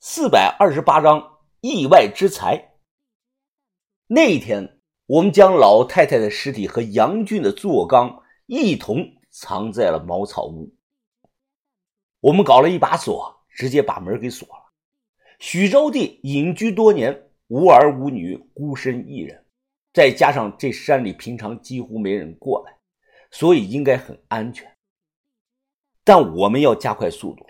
[0.00, 2.74] 四百二十八章意外之财。
[4.06, 10.72] 那一天，我们将老太太的尸体和杨俊的坐缸一同藏在了茅草屋。
[12.20, 14.72] 我们搞了一把锁，直接把门给锁了。
[15.40, 19.44] 许招娣隐居多年，无儿无女，孤身一人，
[19.92, 22.78] 再加上这山里平常几乎没人过来，
[23.32, 24.76] 所以应该很安全。
[26.04, 27.47] 但我们要加快速度。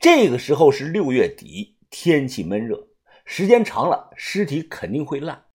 [0.00, 2.88] 这个时候是六月底，天气闷热，
[3.24, 5.46] 时间长了，尸体肯定会烂。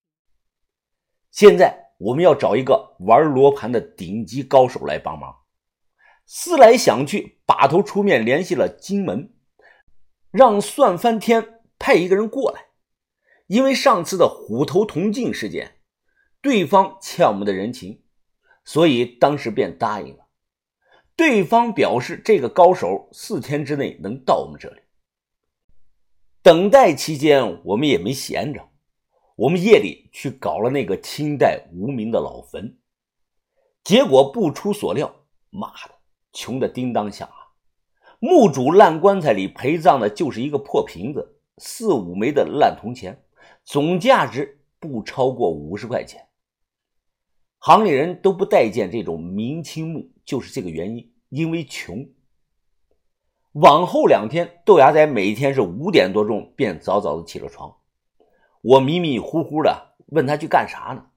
[1.31, 5.35] 现在我们要找一个玩罗盘的顶级高手来帮忙。
[6.25, 9.33] 思来想去，把头出面联系了金门，
[10.31, 12.67] 让算翻天派一个人过来。
[13.47, 15.79] 因为上次的虎头铜镜事件，
[16.41, 18.03] 对方欠我们的人情，
[18.63, 20.28] 所以当时便答应了。
[21.19, 24.79] 对方表示，这个高手四天之内能到我们这里。
[26.41, 28.69] 等待期间，我们也没闲着，
[29.35, 32.79] 我们夜里去搞了那个清代无名的老坟，
[33.83, 35.13] 结果不出所料，
[35.49, 35.95] 妈的！
[36.31, 37.51] 穷的叮当响啊！
[38.19, 43.21] 墓主烂棺材里陪葬的就是一个破瓶子，四五枚的烂铜钱，
[43.65, 46.28] 总价值不超过五十块钱。
[47.59, 52.09] 行里人都不待见这种明清墓，就是这个原因，因为穷。
[53.53, 57.75] 往后两天，豆芽仔每天是五点多钟便早早的起了床，
[58.61, 61.07] 我迷迷糊糊的问他去干啥呢？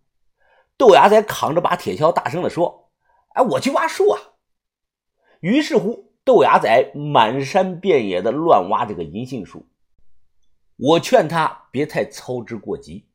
[0.76, 2.90] 豆芽仔扛着把铁锹，大声的说
[3.34, 4.20] ：“哎，我去挖树啊！”
[5.40, 9.68] 于是乎，豆芽仔满山遍野的乱挖这个银杏树。
[10.76, 13.06] 我劝他别太操之过急，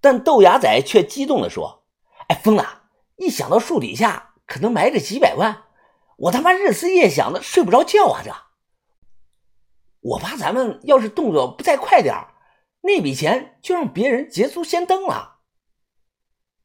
[0.00, 1.75] 但豆芽仔却激动的说
[2.28, 2.84] ：“哎，疯了！
[3.16, 5.64] 一想到树底下可能埋着几百万，
[6.16, 8.22] 我他妈日思夜想的睡不着觉啊！
[8.24, 8.34] 这，
[10.00, 12.14] 我怕咱们要是动作不再快点
[12.82, 15.40] 那笔钱就让别人捷足先登了。”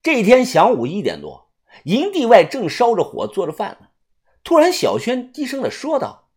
[0.04, 1.52] 这一天晌午一点多，
[1.84, 3.88] 营地外正烧着火，做着饭呢。
[4.44, 6.32] 突然，小轩低声的说道：“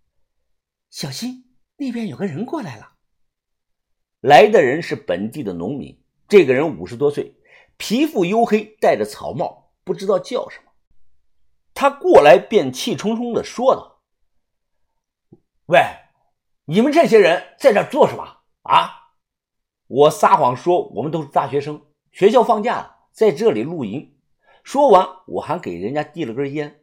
[0.90, 2.92] 小心，那边有个人过来了。”
[4.20, 7.34] 来的人是本地的农民，这个人五十多岁，
[7.76, 10.72] 皮肤黝黑，戴着草帽，不知道叫什么。
[11.74, 14.00] 他过来便气冲冲的说道
[15.66, 15.80] ：“喂，
[16.66, 19.00] 你们这些人在这做什么啊？”
[19.86, 24.16] 我撒谎说我们都是大学生，学校放假了，在这里露营。
[24.62, 26.80] 说完，我还给人家递了根烟。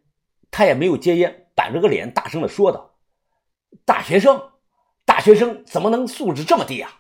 [0.52, 2.96] 他也没有接烟，板着个脸，大声的说道
[3.86, 4.52] ：“大学生，
[5.06, 6.92] 大学生怎么能素质这么低啊？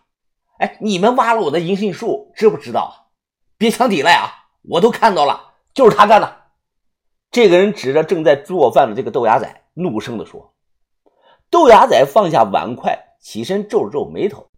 [0.58, 3.00] 哎，你们挖了我的银杏树，知不知道？
[3.61, 4.49] 别想抵赖啊！
[4.63, 6.45] 我都看到了，就是他干的。”
[7.29, 10.55] 这个人指着正在做饭的这个豆芽仔，怒声的说
[11.51, 14.49] ：“豆芽仔放下碗筷，起身皱了皱眉头。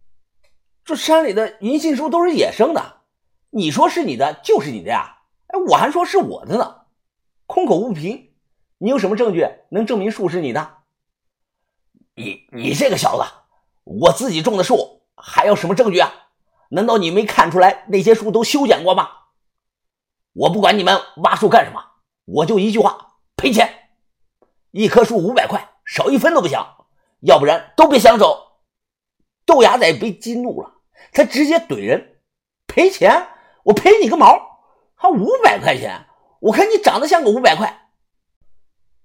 [0.86, 3.02] 这山里的银杏树都是野生的，
[3.50, 5.18] 你说是你的就是你的呀？
[5.48, 6.86] 哎，我还说是我的呢，
[7.44, 8.30] 空口无凭。”
[8.80, 10.78] 你有什么证据能证明树是你的？
[12.14, 13.24] 你你这个小子，
[13.84, 16.10] 我自己种的树还要什么证据啊？
[16.74, 19.08] 难道你没看出来那些树都修剪过吗？
[20.32, 21.80] 我不管你们挖树干什么，
[22.24, 23.90] 我就一句话：赔钱！
[24.72, 26.58] 一棵树五百块，少一分都不行，
[27.20, 28.58] 要不然都别想走。
[29.46, 30.80] 豆芽仔被激怒了，
[31.12, 32.16] 他直接怼人：
[32.66, 33.28] 赔钱？
[33.66, 34.26] 我赔你个毛！
[34.96, 36.06] 还五百块钱？
[36.40, 37.92] 我看你长得像个五百块。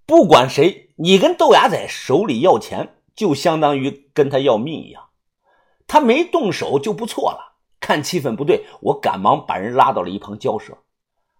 [0.08, 5.10] 不管谁，你跟豆芽仔手里要钱，就相当于跟他要命一样。
[5.86, 7.49] 他没动手就不错了。
[7.90, 10.78] 看气氛不对，我赶忙把人拉到了一旁交涉。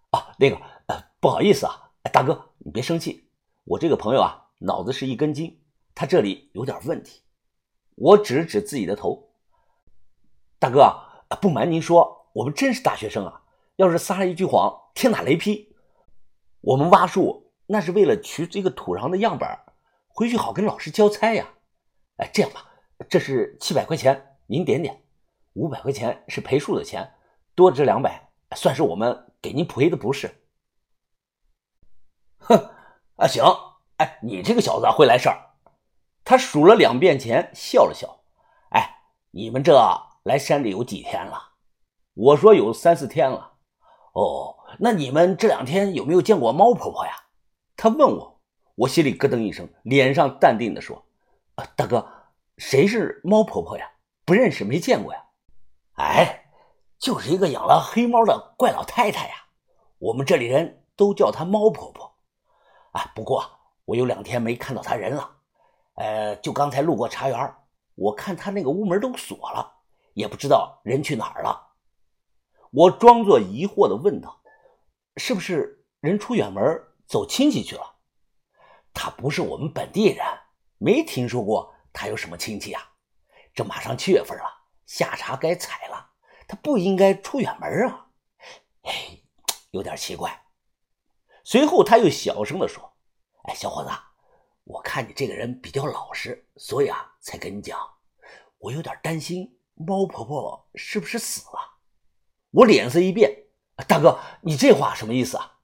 [0.10, 0.56] 啊，那个，
[0.88, 3.30] 呃，不好意思啊，大哥，你别生气。
[3.66, 5.62] 我这个朋友啊，脑子是一根筋，
[5.94, 7.22] 他这里有点问题。
[7.94, 9.30] 我指指自己的头。
[10.58, 10.92] 大哥，
[11.40, 13.44] 不瞒您说，我们真是大学生啊。
[13.76, 15.76] 要是撒了一句谎，天打雷劈。
[16.62, 17.54] 我们挖树。
[17.68, 19.48] 那是为了取这个土壤的样本，
[20.08, 21.48] 回去好跟老师交差呀。
[22.16, 22.66] 哎，这样吧，
[23.08, 25.04] 这是七百块钱，您点点。
[25.60, 27.16] 五百块钱是赔树的钱，
[27.54, 30.34] 多这两百，算是我们给您赔的不是。
[32.38, 32.56] 哼，
[33.18, 33.44] 啊行，
[33.98, 35.38] 哎，你这个小子会来事儿。
[36.24, 38.22] 他数了两遍钱，笑了笑。
[38.70, 39.02] 哎，
[39.32, 39.78] 你们这
[40.24, 41.56] 来山里有几天了？
[42.14, 43.58] 我说有三四天了。
[44.14, 47.12] 哦，那你们这两天有没有见过猫婆婆呀？
[47.76, 48.42] 他问我，
[48.76, 51.06] 我心里咯噔一声，脸上淡定的说
[51.56, 52.10] ：“啊，大哥，
[52.58, 53.92] 谁是猫婆婆呀？
[54.24, 55.26] 不认识，没见过呀。
[56.00, 56.46] 哎，
[56.98, 59.36] 就是一个养了黑猫的怪老太太呀。
[59.98, 62.18] 我们这里人都叫她猫婆婆。
[62.94, 63.44] 啊，不过
[63.84, 65.30] 我有两天没看到她人了。
[65.96, 67.56] 呃，就刚才路过茶园，
[67.96, 69.70] 我看她那个屋门都锁了，
[70.14, 71.74] 也不知道人去哪儿了。
[72.72, 74.42] 我装作疑惑的问道
[75.18, 76.64] ：“是不是人出远门
[77.08, 77.98] 走亲戚去了？”
[78.94, 80.26] 他不是我们本地人，
[80.78, 82.82] 没听说过他有什么亲戚啊。
[83.54, 84.46] 这马上七月份了，
[84.90, 86.10] 夏茶该采了，
[86.48, 88.08] 他不应该出远门啊。
[88.82, 89.20] 哎，
[89.70, 90.48] 有点奇怪。
[91.44, 92.92] 随后他又小声的说
[93.46, 93.92] ：“哎，小伙子，
[94.64, 97.80] 我看你这个人比较老实，所以啊，才跟你讲。
[98.58, 101.78] 我有点担心猫婆婆是不是死了。”
[102.50, 103.44] 我脸色一变
[103.88, 105.60] ：“大哥，你这话什么意思啊？”“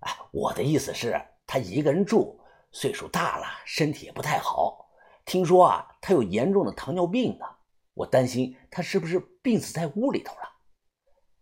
[0.00, 2.38] 哎，我的意思是，她一个人住。”
[2.72, 4.90] 岁数大了，身体也不太好。
[5.24, 7.46] 听说啊，他有严重的糖尿病呢。
[7.94, 10.42] 我担心他是不是病死在屋里头了？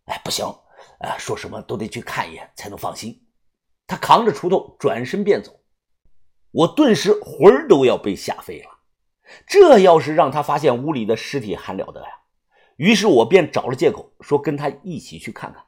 [0.04, 0.46] 哎，不行，
[1.00, 3.26] 啊，说什么都得去看一眼才能放心。
[3.88, 5.50] 他扛着锄头转身便走，
[6.52, 8.70] 我顿时魂儿都要被吓飞了。
[9.48, 12.08] 这要是让他发现屋里的尸体还了得呀？
[12.76, 15.60] 于是我便找了借口说跟他一起去看看。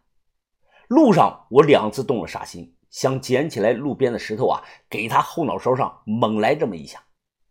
[0.87, 2.77] 路上我两次动了杀心。
[2.91, 7.05] 想捡起来路边的石头啊，给他后脑勺上猛来这么一下，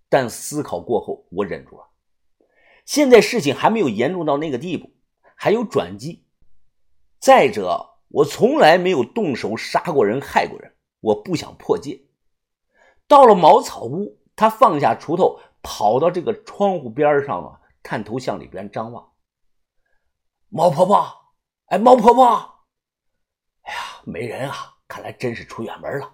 [0.08, 1.84] 但思考过后，我忍住了。
[2.86, 4.92] 现在事情还没有严重到那个地步，
[5.36, 6.28] 还有转机。
[7.20, 12.06] 再者，我从来没有动手杀过人、害过人，我不想破戒。
[13.08, 19.12] 到了茅草屋，他放下锄头，跑到这个窗户边上啊，探头向里边张望。
[20.50, 21.34] 猫婆婆，
[21.66, 22.26] 哎，猫婆婆，
[23.64, 24.72] 哎呀，没人啊。
[24.88, 26.12] 看来真是出远门了。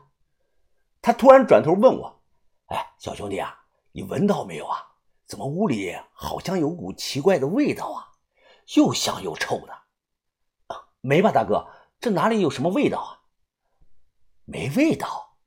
[1.02, 2.24] 他突然转头问我
[2.72, 4.91] ：“哎，小兄弟啊，你闻到没有啊？
[5.32, 8.12] 怎么屋里好像有股奇怪的味道啊？
[8.76, 9.72] 又香又臭的。
[10.68, 11.66] ”“啊，没吧，大哥，
[12.02, 13.24] 这哪里有什么味道啊？
[14.44, 15.38] 没味道。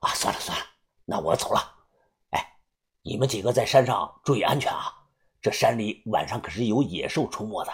[0.00, 0.66] 啊，算了算了，
[1.06, 1.86] 那我走了。
[2.32, 2.58] 哎，
[3.00, 4.92] 你们几个在山上注意安全啊！
[5.40, 7.72] 这山里晚上可是有野兽出没的。”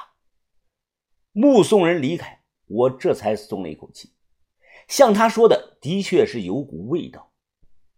[1.35, 4.15] 目送人离开，我这才松了一口气。
[4.87, 7.33] 像他说的，的确是有股味道。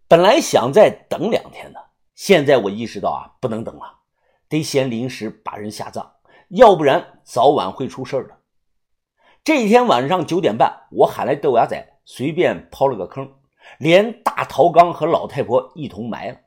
[0.08, 4.00] 本来想再等两天的，现在我意识到啊，不能等了，
[4.48, 6.06] 得先临时把人下葬，
[6.48, 8.38] 要不然早晚会出事的。
[9.44, 13.32] 这一天晚上九点半，我喊来豆芽仔，随便刨了个坑，
[13.78, 16.38] 连大陶缸和老太婆一同埋了。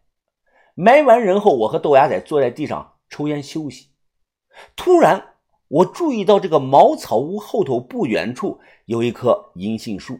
[0.75, 3.89] 埋完人后，我和豆芽仔坐在地上抽烟休息。
[4.75, 5.33] 突然，
[5.67, 10.19] 我注意到这个茅草屋后头不远处有一棵银杏树。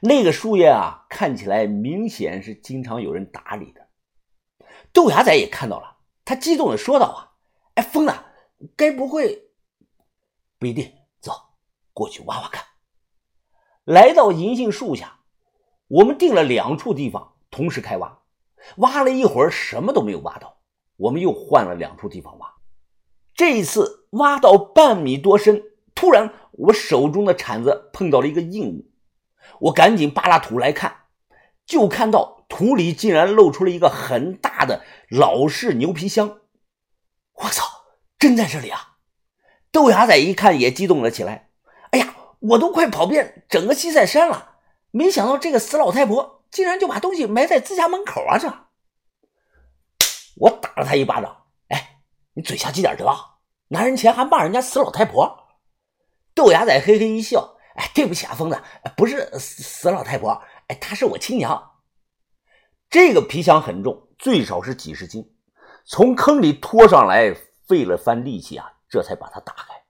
[0.00, 3.85] 那个树叶啊，看起来明显是经常有人打理的。
[4.96, 7.36] 豆芽仔也看到了，他激动的说道：“啊，
[7.74, 8.32] 哎，疯了，
[8.74, 9.50] 该不会……
[10.58, 10.90] 不一定。
[11.20, 11.32] 走，
[11.92, 12.64] 过去挖挖看。”
[13.84, 15.18] 来到银杏树下，
[15.88, 18.22] 我们定了两处地方同时开挖。
[18.78, 20.60] 挖了一会儿，什么都没有挖到，
[20.96, 22.54] 我们又换了两处地方挖。
[23.34, 25.62] 这一次挖到半米多深，
[25.94, 28.90] 突然我手中的铲子碰到了一个硬物。
[29.60, 31.02] 我赶紧扒拉土来看，
[31.66, 36.38] 就看到土里竟然露出了一个很大的老式牛皮箱。
[37.34, 37.66] 我操，
[38.18, 38.96] 真在这里啊！
[39.72, 41.50] 豆芽仔一看也激动了起来。
[41.90, 44.56] 哎呀，我都快跑遍整个西塞山了，
[44.92, 48.38] 没想到这个死老太婆竟然就把东西埋在自家门口啊！
[48.38, 48.48] 这，
[50.36, 51.44] 我打了他一巴掌。
[51.68, 51.98] 哎，
[52.34, 53.12] 你嘴下积点德，
[53.68, 55.48] 拿人钱还骂人家死老太婆。
[56.32, 57.56] 豆芽仔嘿嘿一笑。
[57.74, 58.58] 哎，对不起啊，疯子，
[58.96, 61.72] 不是死死老太婆，哎，她是我亲娘。
[62.88, 65.34] 这个皮箱很重，最少是几十斤，
[65.84, 67.34] 从坑里拖上来
[67.66, 69.84] 费了番力气啊，这才把它打开。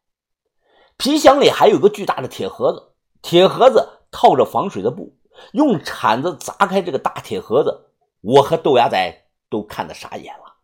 [0.97, 5.19] 皮箱里还有个巨大的铁盒子，铁盒子套着防水的布，
[5.53, 7.91] 用铲子砸开这个大铁盒子，
[8.23, 10.57] 我和豆芽仔都看得傻眼了，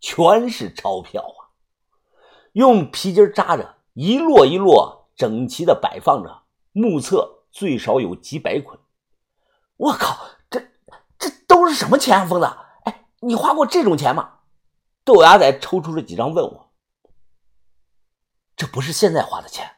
[0.00, 1.50] 全是钞票啊，
[2.52, 6.42] 用皮筋扎着，一摞一摞整齐的摆放着。
[6.72, 8.78] 目测最少有几百捆，
[9.80, 10.18] 我靠，
[10.50, 10.60] 这
[11.18, 12.46] 这都是什么钱啊，疯子！
[12.84, 14.40] 哎，你花过这种钱吗？
[15.04, 16.70] 豆芽仔抽出了几张问我
[18.54, 19.76] ：“这不是现在花的钱，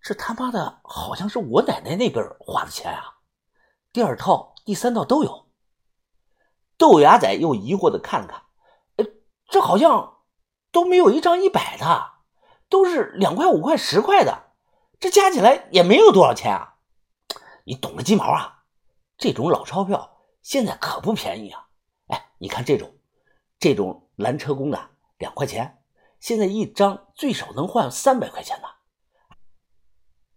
[0.00, 3.16] 这他妈的好像是我奶奶那边花的钱啊！
[3.92, 5.50] 第二套、第三套都有。”
[6.78, 8.42] 豆芽仔又疑惑的看了看，
[8.98, 9.04] 呃，
[9.48, 10.18] 这好像
[10.70, 12.12] 都没有一张一百的，
[12.68, 14.52] 都是两块、五块、十块的。
[15.00, 16.76] 这加起来也没有多少钱啊！
[17.64, 18.58] 你懂个鸡毛啊！
[19.20, 21.68] 这种老钞票现在可不便宜啊！
[22.06, 22.90] 哎，你看这种，
[23.58, 25.84] 这种拦车工的两块钱，
[26.20, 28.68] 现在一张最少能换三百块钱呢。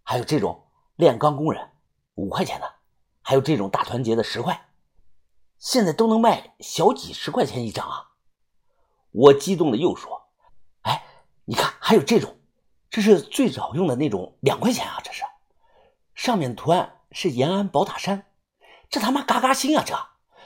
[0.02, 1.66] 还有这种炼钢工人
[2.16, 2.70] 五块钱的，
[3.22, 4.68] 还有这种大团结的十块，
[5.56, 8.10] 现在都能卖小几十块钱一张啊！
[9.12, 10.28] 我激动的又说
[10.84, 11.02] ：“哎，
[11.46, 12.36] 你看，还有这种，
[12.90, 15.00] 这是最早用的那种两块钱啊！
[15.02, 15.22] 这是，
[16.14, 18.26] 上面图案是延安宝塔山，
[18.94, 19.82] 这他妈嘎嘎新啊！
[19.84, 19.92] 这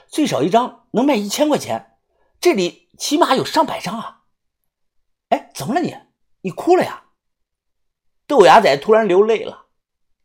[0.07, 1.97] 最少一张能卖一千块钱，
[2.41, 4.21] 这里起码有上百张啊！
[5.29, 5.95] 哎，怎么了你？
[6.41, 7.03] 你哭了呀？”
[8.25, 9.67] 豆芽仔突然流泪了，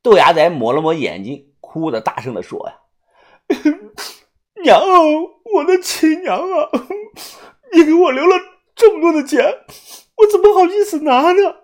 [0.00, 2.66] 豆芽仔抹了抹眼睛，哭的大声的说
[4.64, 4.80] ：“呀，娘，
[5.56, 6.70] 我的亲娘啊！”
[7.74, 8.38] 你给我留了
[8.74, 9.44] 这么多的钱，
[10.16, 11.56] 我怎么好意思拿呢？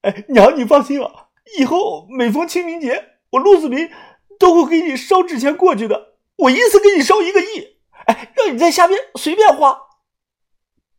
[0.00, 3.90] 哎，娘，你放心啊，以后每逢清明节，我陆子明
[4.38, 6.14] 都会给你烧纸钱过去的。
[6.36, 9.80] 我一次给你烧一个亿，哎，让你在下边随便花。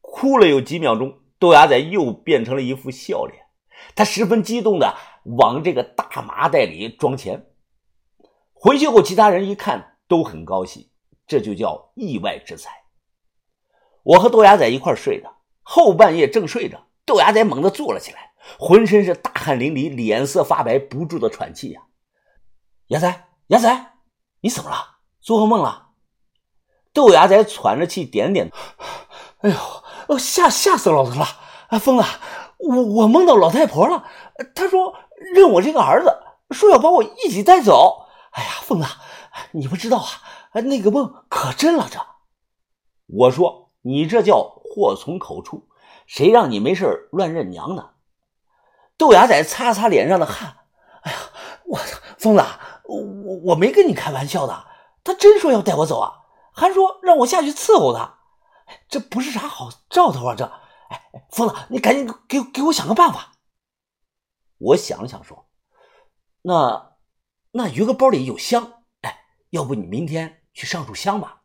[0.01, 3.45] 哭了有几秒钟，豆芽仔又变成了一副笑脸，
[3.95, 4.97] 他十分激动的
[5.37, 7.45] 往这个大麻袋里装钱。
[8.53, 10.89] 回去后，其他人一看都很高兴，
[11.25, 12.71] 这就叫意外之财。
[14.03, 15.31] 我和豆芽仔一块睡的，
[15.61, 21.81] 后半夜正睡着，豆芽仔猛地坐了起来，浑身是大汗淋漓，脸色发白，不住的喘气呀。
[22.87, 23.93] 芽仔，牙仔，
[24.41, 24.97] 你怎么了？
[25.21, 25.89] 做噩梦了？
[26.93, 28.51] 豆芽仔喘着气，点点。
[29.41, 29.49] 哎
[30.07, 31.25] 呦，吓吓死老子了！
[31.69, 32.03] 啊，疯子，
[32.57, 34.05] 我我梦到老太婆了，
[34.55, 34.95] 她说
[35.33, 36.15] 认我这个儿子，
[36.51, 38.07] 说要把我一起带走。
[38.31, 38.87] 哎呀，疯子，
[39.51, 41.87] 你不知道啊，那个梦可真了。
[41.91, 41.99] 这，
[43.07, 43.67] 我说。
[43.81, 45.69] 你这叫祸从口出，
[46.05, 47.91] 谁让你没事乱认娘呢？
[48.97, 50.57] 豆芽仔擦擦脸上的汗，
[51.03, 51.17] 哎呀，
[51.65, 52.43] 我操，疯子，
[52.89, 54.65] 我我我没跟你开玩笑的，
[55.03, 58.19] 他真说要带我走啊，还说让我下去伺候他，
[58.87, 60.35] 这不是啥好兆头啊！
[60.35, 60.45] 这，
[60.89, 63.33] 哎，疯子，你赶紧给给我想个办法。
[64.57, 65.47] 我想了想说，
[66.41, 66.95] 那
[67.51, 71.43] 那鱼哥包里有香，哎，要不你明天去上炷香吧。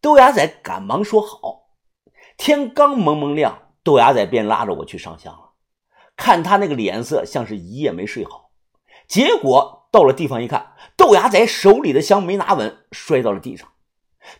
[0.00, 1.66] 豆芽仔赶忙说好。
[2.36, 5.52] 天刚蒙蒙亮，豆芽仔便拉着我去上香了。
[6.16, 8.50] 看他那个脸色，像是一夜没睡好。
[9.08, 13.66] 结果到了地方一看，豆芽仔手里的香没拿稳，摔到了地上。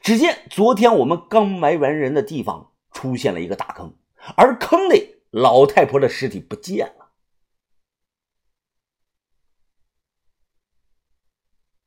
[0.03, 3.95] 只见昨天我们刚埋完人的地方出现了一个大坑，
[4.37, 7.06] 而坑内老太婆的尸体不见了。